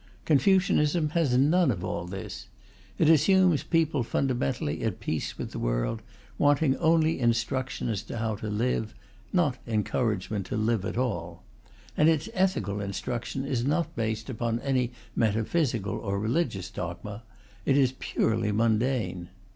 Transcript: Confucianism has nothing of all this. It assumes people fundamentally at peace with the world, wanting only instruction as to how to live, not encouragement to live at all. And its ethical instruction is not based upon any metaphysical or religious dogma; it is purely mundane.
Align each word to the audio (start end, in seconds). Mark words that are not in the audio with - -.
Confucianism 0.25 1.09
has 1.09 1.37
nothing 1.37 1.69
of 1.71 1.83
all 1.83 2.07
this. 2.07 2.47
It 2.97 3.07
assumes 3.07 3.61
people 3.61 4.01
fundamentally 4.01 4.81
at 4.81 4.99
peace 4.99 5.37
with 5.37 5.51
the 5.51 5.59
world, 5.59 6.01
wanting 6.39 6.75
only 6.77 7.19
instruction 7.19 7.87
as 7.87 8.01
to 8.05 8.17
how 8.17 8.33
to 8.37 8.49
live, 8.49 8.95
not 9.31 9.59
encouragement 9.67 10.47
to 10.47 10.57
live 10.57 10.85
at 10.85 10.97
all. 10.97 11.43
And 11.95 12.09
its 12.09 12.29
ethical 12.33 12.81
instruction 12.81 13.45
is 13.45 13.63
not 13.63 13.95
based 13.95 14.27
upon 14.27 14.59
any 14.61 14.91
metaphysical 15.15 15.93
or 15.99 16.19
religious 16.19 16.71
dogma; 16.71 17.21
it 17.63 17.77
is 17.77 17.91
purely 17.99 18.51
mundane. 18.51 19.29